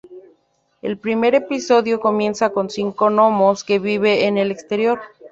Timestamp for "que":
3.63-3.77